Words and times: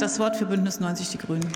hat 0.00 0.10
das 0.10 0.18
Wort 0.18 0.36
für 0.36 0.46
Bündnis 0.46 0.80
90 0.80 1.10
Die 1.10 1.18
Grünen. 1.18 1.46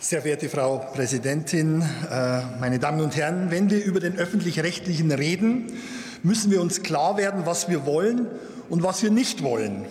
Sehr 0.00 0.22
verehrte 0.22 0.48
Frau 0.48 0.78
Präsidentin, 0.92 1.82
äh, 2.10 2.40
meine 2.58 2.80
Damen 2.80 3.00
und 3.00 3.16
Herren, 3.16 3.52
wenn 3.52 3.70
wir 3.70 3.84
über 3.84 4.00
den 4.00 4.16
öffentlich-rechtlichen 4.16 5.12
reden, 5.12 5.72
müssen 6.24 6.50
wir 6.50 6.60
uns 6.60 6.82
klar 6.82 7.16
werden, 7.16 7.46
was 7.46 7.68
wir 7.68 7.86
wollen 7.86 8.26
und 8.68 8.82
was 8.82 9.04
wir 9.04 9.12
nicht 9.12 9.44
wollen. 9.44 9.84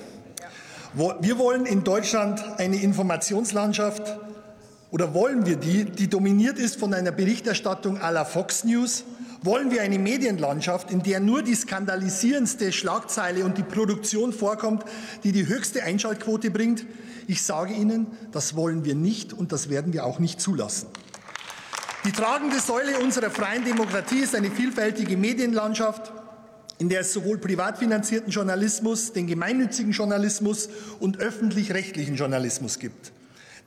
Wir 0.94 1.38
wollen 1.38 1.66
in 1.66 1.86
Deutschland 1.86 2.44
eine 2.58 2.76
Informationslandschaft 2.82 4.18
oder 4.92 5.14
wollen 5.14 5.46
wir 5.46 5.56
die, 5.56 5.86
die 5.86 6.10
dominiert 6.10 6.60
ist 6.60 6.78
von 6.78 6.94
einer 6.94 7.12
Berichterstattung 7.12 8.02
à 8.02 8.12
la 8.12 8.26
Fox 8.26 8.66
News? 8.66 9.06
Wollen 9.44 9.72
wir 9.72 9.82
eine 9.82 10.00
Medienlandschaft, 10.00 10.90
in 10.90 11.04
der 11.04 11.20
nur 11.20 11.42
die 11.44 11.56
skandalisierendste 11.56 12.72
Schlagzeile 12.72 13.44
und 13.44 13.58
die 13.58 13.64
Produktion 13.64 14.32
vorkommt, 14.32 14.86
die 15.26 15.34
die 15.34 15.48
höchste 15.48 15.84
Einschaltquote 15.84 16.50
bringt? 16.50 16.86
Ich 17.28 17.44
sage 17.44 17.74
Ihnen, 17.74 18.08
das 18.32 18.56
wollen 18.56 18.86
wir 18.86 18.96
nicht 18.96 19.34
und 19.34 19.52
das 19.52 19.70
werden 19.70 19.92
wir 19.92 20.06
auch 20.06 20.20
nicht 20.20 20.40
zulassen. 20.40 20.88
Die 22.06 22.14
tragende 22.14 22.60
Säule 22.60 23.00
unserer 23.00 23.30
freien 23.30 23.66
Demokratie 23.66 24.20
ist 24.20 24.34
eine 24.34 24.50
vielfältige 24.50 25.18
Medienlandschaft, 25.18 26.14
in 26.80 26.88
der 26.88 27.02
es 27.02 27.12
sowohl 27.12 27.38
privat 27.38 27.78
finanzierten 27.78 28.32
Journalismus, 28.32 29.12
den 29.12 29.28
gemeinnützigen 29.28 29.92
Journalismus 29.92 30.70
und 31.02 31.18
öffentlich-rechtlichen 31.18 32.16
Journalismus 32.16 32.80
gibt. 32.80 33.12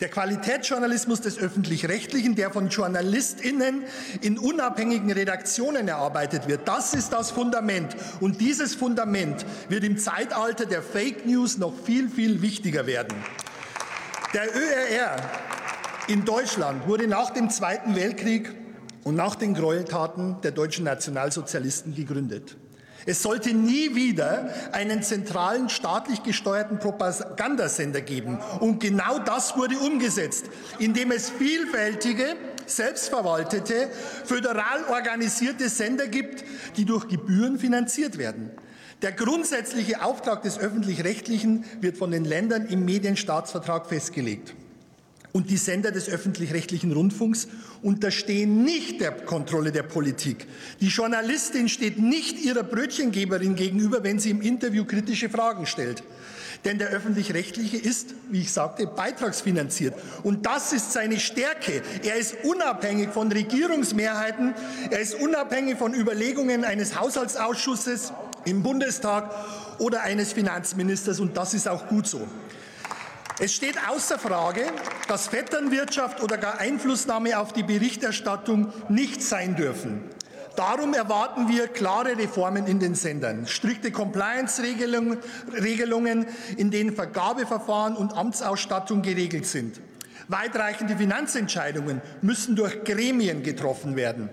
Der 0.00 0.08
Qualitätsjournalismus 0.10 1.22
des 1.22 1.38
öffentlich-rechtlichen, 1.38 2.34
der 2.34 2.50
von 2.50 2.68
JournalistInnen 2.68 3.84
in 4.20 4.38
unabhängigen 4.38 5.10
Redaktionen 5.10 5.88
erarbeitet 5.88 6.48
wird, 6.48 6.68
das 6.68 6.92
ist 6.92 7.14
das 7.14 7.30
Fundament. 7.30 7.96
Und 8.20 8.42
dieses 8.42 8.74
Fundament 8.74 9.46
wird 9.70 9.84
im 9.84 9.96
Zeitalter 9.96 10.66
der 10.66 10.82
Fake 10.82 11.24
News 11.24 11.56
noch 11.56 11.72
viel, 11.84 12.10
viel 12.10 12.42
wichtiger 12.42 12.86
werden. 12.86 13.16
Der 14.34 14.54
ÖRR 14.54 15.16
in 16.08 16.26
Deutschland 16.26 16.86
wurde 16.86 17.08
nach 17.08 17.30
dem 17.30 17.48
Zweiten 17.48 17.96
Weltkrieg 17.96 18.54
und 19.02 19.14
nach 19.14 19.34
den 19.34 19.54
Gräueltaten 19.54 20.42
der 20.42 20.50
deutschen 20.50 20.84
Nationalsozialisten 20.84 21.94
gegründet. 21.94 22.58
Es 23.06 23.22
sollte 23.22 23.54
nie 23.54 23.94
wieder 23.94 24.52
einen 24.72 25.02
zentralen 25.02 25.68
staatlich 25.68 26.24
gesteuerten 26.24 26.80
Propagandasender 26.80 28.00
geben. 28.00 28.38
Und 28.58 28.80
genau 28.80 29.20
das 29.20 29.56
wurde 29.56 29.78
umgesetzt, 29.78 30.46
indem 30.80 31.12
es 31.12 31.30
vielfältige, 31.30 32.34
selbstverwaltete, 32.66 33.88
föderal 34.24 34.84
organisierte 34.90 35.68
Sender 35.68 36.08
gibt, 36.08 36.44
die 36.76 36.84
durch 36.84 37.06
Gebühren 37.06 37.60
finanziert 37.60 38.18
werden. 38.18 38.50
Der 39.02 39.12
grundsätzliche 39.12 40.02
Auftrag 40.02 40.42
des 40.42 40.58
öffentlich-rechtlichen 40.58 41.64
wird 41.80 41.96
von 41.96 42.10
den 42.10 42.24
Ländern 42.24 42.66
im 42.66 42.84
Medienstaatsvertrag 42.84 43.86
festgelegt. 43.86 44.54
Und 45.36 45.50
die 45.50 45.58
Sender 45.58 45.90
des 45.90 46.08
öffentlich-rechtlichen 46.08 46.92
Rundfunks 46.92 47.46
unterstehen 47.82 48.64
nicht 48.64 49.02
der 49.02 49.10
Kontrolle 49.10 49.70
der 49.70 49.82
Politik. 49.82 50.46
Die 50.80 50.86
Journalistin 50.86 51.68
steht 51.68 51.98
nicht 51.98 52.42
ihrer 52.42 52.62
Brötchengeberin 52.62 53.54
gegenüber, 53.54 54.02
wenn 54.02 54.18
sie 54.18 54.30
im 54.30 54.40
Interview 54.40 54.86
kritische 54.86 55.28
Fragen 55.28 55.66
stellt. 55.66 56.02
Denn 56.64 56.78
der 56.78 56.88
öffentlich-rechtliche 56.88 57.76
ist, 57.76 58.14
wie 58.30 58.40
ich 58.40 58.50
sagte, 58.50 58.86
beitragsfinanziert. 58.86 59.92
Und 60.22 60.46
das 60.46 60.72
ist 60.72 60.94
seine 60.94 61.20
Stärke. 61.20 61.82
Er 62.02 62.16
ist 62.16 62.36
unabhängig 62.42 63.10
von 63.10 63.30
Regierungsmehrheiten. 63.30 64.54
Er 64.90 65.00
ist 65.00 65.20
unabhängig 65.20 65.76
von 65.76 65.92
Überlegungen 65.92 66.64
eines 66.64 66.98
Haushaltsausschusses 66.98 68.14
im 68.46 68.62
Bundestag 68.62 69.30
oder 69.80 70.00
eines 70.00 70.32
Finanzministers. 70.32 71.20
Und 71.20 71.36
das 71.36 71.52
ist 71.52 71.68
auch 71.68 71.88
gut 71.88 72.06
so. 72.06 72.26
Es 73.38 73.52
steht 73.52 73.76
außer 73.86 74.18
Frage, 74.18 74.62
dass 75.08 75.28
Vetternwirtschaft 75.28 76.22
oder 76.22 76.38
gar 76.38 76.58
Einflussnahme 76.58 77.38
auf 77.38 77.52
die 77.52 77.64
Berichterstattung 77.64 78.72
nicht 78.88 79.22
sein 79.22 79.56
dürfen. 79.56 80.04
Darum 80.56 80.94
erwarten 80.94 81.50
wir 81.50 81.68
klare 81.68 82.16
Reformen 82.16 82.66
in 82.66 82.78
den 82.78 82.94
Sendern, 82.94 83.46
strikte 83.46 83.92
Compliance-Regelungen, 83.92 86.26
in 86.56 86.70
denen 86.70 86.96
Vergabeverfahren 86.96 87.94
und 87.94 88.16
Amtsausstattung 88.16 89.02
geregelt 89.02 89.44
sind. 89.44 89.82
Weitreichende 90.28 90.96
Finanzentscheidungen 90.96 92.00
müssen 92.22 92.56
durch 92.56 92.84
Gremien 92.84 93.42
getroffen 93.42 93.96
werden. 93.96 94.30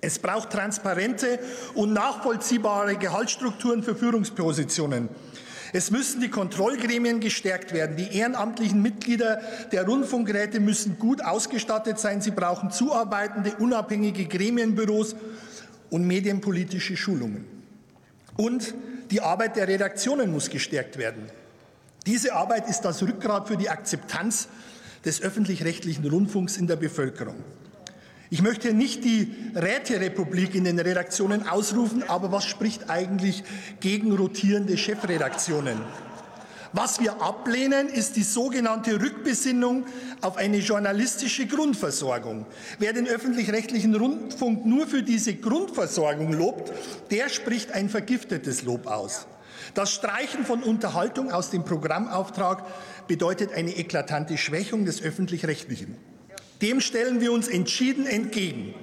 Es 0.00 0.20
braucht 0.20 0.50
transparente 0.50 1.40
und 1.74 1.92
nachvollziehbare 1.92 2.94
Gehaltsstrukturen 2.96 3.82
für 3.82 3.96
Führungspositionen. 3.96 5.08
Es 5.76 5.90
müssen 5.90 6.20
die 6.20 6.28
Kontrollgremien 6.28 7.18
gestärkt 7.18 7.72
werden. 7.72 7.96
Die 7.96 8.16
ehrenamtlichen 8.16 8.80
Mitglieder 8.80 9.42
der 9.72 9.84
Rundfunkräte 9.84 10.60
müssen 10.60 11.00
gut 11.00 11.20
ausgestattet 11.20 11.98
sein. 11.98 12.20
Sie 12.20 12.30
brauchen 12.30 12.70
zuarbeitende, 12.70 13.56
unabhängige 13.56 14.26
Gremienbüros 14.26 15.16
und 15.90 16.06
medienpolitische 16.06 16.96
Schulungen. 16.96 17.44
Und 18.36 18.72
die 19.10 19.20
Arbeit 19.20 19.56
der 19.56 19.66
Redaktionen 19.66 20.30
muss 20.30 20.48
gestärkt 20.48 20.96
werden. 20.96 21.24
Diese 22.06 22.34
Arbeit 22.34 22.68
ist 22.68 22.82
das 22.82 23.02
Rückgrat 23.02 23.48
für 23.48 23.56
die 23.56 23.68
Akzeptanz 23.68 24.46
des 25.04 25.22
öffentlich-rechtlichen 25.22 26.08
Rundfunks 26.08 26.56
in 26.56 26.68
der 26.68 26.76
Bevölkerung. 26.76 27.42
Ich 28.30 28.42
möchte 28.42 28.72
nicht 28.72 29.04
die 29.04 29.32
Räterepublik 29.54 30.54
in 30.54 30.64
den 30.64 30.78
Redaktionen 30.78 31.46
ausrufen, 31.46 32.02
aber 32.08 32.32
was 32.32 32.44
spricht 32.44 32.90
eigentlich 32.90 33.44
gegen 33.80 34.12
rotierende 34.12 34.76
Chefredaktionen? 34.76 35.78
Was 36.76 36.98
wir 36.98 37.22
ablehnen, 37.22 37.88
ist 37.88 38.16
die 38.16 38.24
sogenannte 38.24 39.00
Rückbesinnung 39.00 39.84
auf 40.22 40.36
eine 40.36 40.56
journalistische 40.56 41.46
Grundversorgung. 41.46 42.46
Wer 42.80 42.92
den 42.92 43.06
öffentlich-rechtlichen 43.06 43.94
Rundfunk 43.94 44.66
nur 44.66 44.88
für 44.88 45.04
diese 45.04 45.36
Grundversorgung 45.36 46.32
lobt, 46.32 46.72
der 47.12 47.28
spricht 47.28 47.70
ein 47.70 47.88
vergiftetes 47.88 48.64
Lob 48.64 48.88
aus. 48.88 49.28
Das 49.74 49.92
Streichen 49.92 50.44
von 50.44 50.64
Unterhaltung 50.64 51.30
aus 51.30 51.50
dem 51.50 51.64
Programmauftrag 51.64 52.64
bedeutet 53.06 53.52
eine 53.52 53.76
eklatante 53.76 54.36
Schwächung 54.36 54.84
des 54.84 55.00
öffentlich-rechtlichen. 55.00 55.96
Dem 56.64 56.80
stellen 56.80 57.20
wir 57.20 57.30
uns 57.30 57.46
entschieden 57.46 58.06
entgegen. 58.06 58.74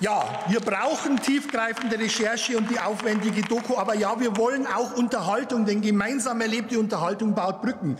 Ja, 0.00 0.24
wir 0.48 0.60
brauchen 0.60 1.20
tiefgreifende 1.20 1.98
Recherche 1.98 2.56
und 2.56 2.70
die 2.70 2.80
aufwendige 2.80 3.42
Doku, 3.42 3.76
aber 3.76 3.94
ja, 3.94 4.18
wir 4.18 4.34
wollen 4.38 4.66
auch 4.66 4.96
Unterhaltung, 4.96 5.66
denn 5.66 5.82
gemeinsam 5.82 6.40
erlebte 6.40 6.78
Unterhaltung 6.78 7.34
baut 7.34 7.60
Brücken. 7.60 7.98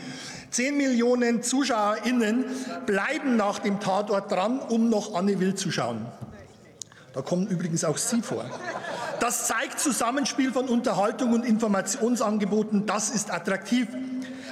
Zehn 0.51 0.79
Millionen 0.79 1.43
ZuschauerInnen 1.43 2.47
bleiben 2.87 3.37
nach 3.37 3.59
dem 3.59 3.81
Tatort 3.81 4.33
dran, 4.33 4.61
um 4.61 4.89
noch 4.89 5.15
Anne 5.15 5.41
Will 5.41 5.55
zu 5.55 5.71
schauen. 5.71 6.07
Da 7.13 7.21
kommen 7.21 7.49
übrigens 7.49 7.85
auch 7.85 7.99
Sie 7.99 8.23
vor. 8.23 8.47
Das 9.21 9.47
zeigt 9.47 9.79
Zusammenspiel 9.79 10.53
von 10.53 10.69
Unterhaltung 10.69 11.35
und 11.35 11.45
Informationsangeboten. 11.45 12.87
Das 12.87 13.11
ist 13.11 13.31
attraktiv. 13.31 13.89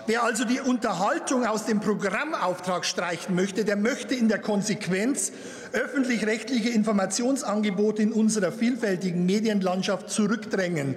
Wer 0.06 0.22
also 0.22 0.44
die 0.44 0.60
Unterhaltung 0.60 1.46
aus 1.46 1.64
dem 1.64 1.80
Programmauftrag 1.80 2.84
streichen 2.84 3.34
möchte, 3.34 3.64
der 3.64 3.76
möchte 3.76 4.14
in 4.14 4.28
der 4.28 4.38
Konsequenz 4.38 5.32
öffentlich-rechtliche 5.72 6.68
Informationsangebote 6.68 8.02
in 8.02 8.12
unserer 8.12 8.52
vielfältigen 8.52 9.24
Medienlandschaft 9.24 10.10
zurückdrängen. 10.10 10.94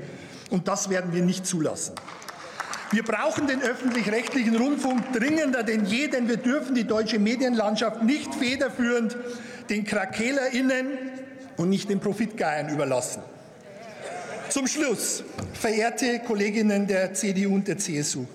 Und 0.50 0.68
das 0.68 0.90
werden 0.90 1.13
wir 1.13 1.22
nicht 1.22 1.45
zulassen. 1.45 1.94
Wir 2.91 3.03
brauchen 3.03 3.47
den 3.47 3.62
öffentlich-rechtlichen 3.62 4.57
Rundfunk 4.57 5.13
dringender 5.13 5.63
denn 5.63 5.85
je, 5.85 6.07
denn 6.07 6.28
wir 6.28 6.38
dürfen 6.38 6.75
die 6.75 6.85
deutsche 6.85 7.19
Medienlandschaft 7.19 8.03
nicht 8.03 8.35
federführend 8.35 9.16
den 9.69 9.85
KrakelerInnen 9.85 10.88
und 11.56 11.69
nicht 11.69 11.89
den 11.89 12.00
Profitgeiern 12.00 12.69
überlassen. 12.69 13.22
Zum 14.50 14.68
Schluss, 14.68 15.24
verehrte 15.53 16.19
Kolleginnen 16.19 16.88
der 16.88 17.13
CDU 17.13 17.56
und 17.56 17.68
der 17.68 17.77
CSU, 17.77 18.25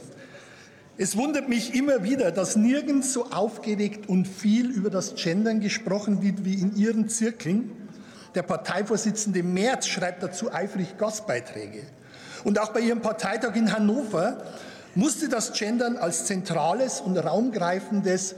es 0.99 1.17
wundert 1.17 1.49
mich 1.49 1.75
immer 1.75 2.05
wieder, 2.05 2.31
dass 2.31 2.57
nirgends 2.57 3.13
so 3.13 3.31
aufgeregt 3.31 4.09
und 4.09 4.29
viel 4.29 4.71
über 4.71 4.91
das 4.91 5.15
Gendern 5.15 5.61
gesprochen 5.61 6.23
wird 6.23 6.45
wie 6.45 6.55
in 6.55 6.77
Ihren 6.77 7.09
Zirkeln. 7.09 7.73
Der 8.35 8.43
Parteivorsitzende 8.43 9.43
Merz 9.43 9.87
schreibt 9.87 10.23
dazu 10.23 10.53
eifrig 10.53 10.99
Gastbeiträge. 10.99 11.83
Und 12.45 12.59
auch 12.59 12.73
bei 12.73 12.81
Ihrem 12.81 13.01
Parteitag 13.01 13.57
in 13.57 13.73
Hannover 13.73 14.43
musste 14.95 15.29
das 15.29 15.55
Gendern 15.55 15.97
als 15.97 16.27
zentrales 16.27 17.01
und 17.01 17.17
raumgreifendes 17.17 18.35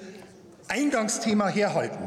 Eingangsthema 0.68 1.48
herhalten. 1.48 2.06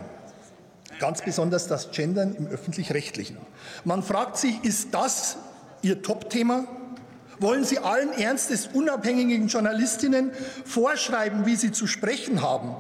Ganz 0.99 1.21
besonders 1.21 1.67
das 1.67 1.91
Gendern 1.91 2.35
im 2.35 2.47
öffentlich-rechtlichen. 2.47 3.37
Man 3.83 4.01
fragt 4.01 4.37
sich, 4.37 4.63
ist 4.63 4.93
das 4.93 5.37
Ihr 5.81 6.01
Top-Thema? 6.01 6.65
Wollen 7.39 7.63
Sie 7.63 7.79
allen 7.79 8.13
Ernstes 8.13 8.67
unabhängigen 8.73 9.47
Journalistinnen 9.47 10.31
vorschreiben, 10.65 11.45
wie 11.45 11.55
sie 11.55 11.71
zu 11.71 11.85
sprechen 11.85 12.41
haben? 12.41 12.75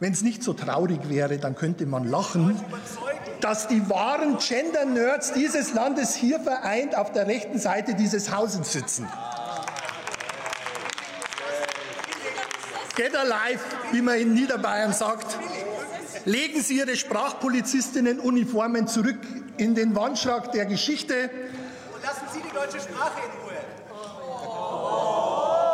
Wenn 0.00 0.12
es 0.12 0.22
nicht 0.22 0.42
so 0.42 0.52
traurig 0.52 1.08
wäre, 1.08 1.38
dann 1.38 1.54
könnte 1.54 1.86
man 1.86 2.04
lachen. 2.04 2.60
dass 3.40 3.66
die 3.66 3.88
wahren 3.90 4.38
Gender-Nerds 4.38 5.32
dieses 5.32 5.74
Landes 5.74 6.14
hier 6.14 6.38
vereint 6.38 6.96
auf 6.96 7.10
der 7.12 7.26
rechten 7.26 7.58
Seite 7.58 7.94
dieses 7.94 8.32
Hauses 8.34 8.72
sitzen. 8.72 9.08
Get 12.94 13.16
alive, 13.16 13.60
wie 13.90 14.02
man 14.02 14.18
in 14.18 14.34
Niederbayern 14.34 14.92
sagt. 14.92 15.38
Legen 16.24 16.62
Sie 16.62 16.78
Ihre 16.78 16.94
Sprachpolizistinnen-Uniformen 16.94 18.86
zurück 18.86 19.18
in 19.56 19.74
den 19.74 19.96
Wandschrank 19.96 20.52
der 20.52 20.66
Geschichte. 20.66 21.30
Lassen 22.02 22.26
Sie 22.32 22.40
die 22.40 22.54
deutsche 22.54 22.80
Sprache 22.80 23.18
in 23.24 23.30
Ruhe. 23.42 23.51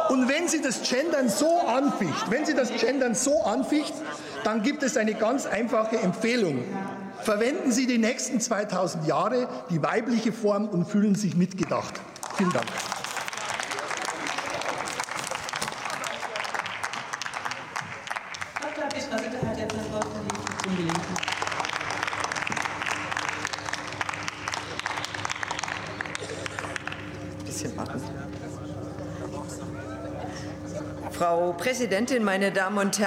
Und 0.08 0.28
wenn 0.28 0.48
Sie 0.48 0.62
das 0.62 0.82
Gendern 0.88 1.28
so 1.28 1.60
anficht, 1.60 2.30
wenn 2.30 2.46
Sie 2.46 2.54
das 2.54 2.70
Gendern 2.72 3.14
so 3.14 3.42
anficht, 3.42 3.94
dann 4.44 4.62
gibt 4.62 4.82
es 4.82 4.96
eine 4.96 5.14
ganz 5.14 5.46
einfache 5.46 5.98
Empfehlung. 5.98 6.64
Verwenden 7.22 7.72
Sie 7.72 7.86
die 7.86 7.98
nächsten 7.98 8.40
2000 8.40 9.06
Jahre 9.06 9.48
die 9.70 9.82
weibliche 9.82 10.32
Form 10.32 10.68
und 10.68 10.86
fühlen 10.86 11.14
sich 11.14 11.36
mitgedacht. 11.36 11.94
Vielen 12.36 12.52
Dank. 12.52 12.66
Frau 31.18 31.52
Präsidentin, 31.52 32.22
meine 32.22 32.52
Damen 32.52 32.78
und 32.78 32.84
Herren! 32.84 32.96